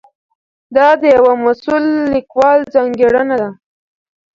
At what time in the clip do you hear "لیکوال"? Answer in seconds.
2.13-2.59